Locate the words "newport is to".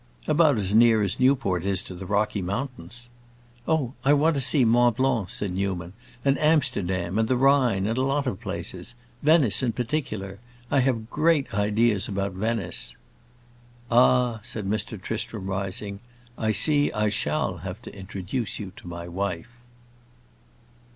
1.19-1.93